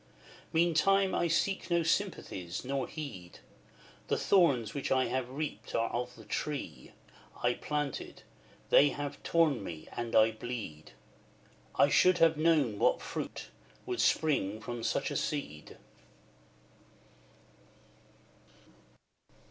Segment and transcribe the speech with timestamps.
[0.51, 3.37] Meantime I seek no sympathies, nor need;
[4.07, 6.93] The thorns which I have reaped are of the tree
[7.43, 8.23] I planted,
[8.71, 10.93] they have torn me, and I bleed:
[11.75, 13.49] I should have known what fruit
[13.85, 15.77] would spring from such a seed.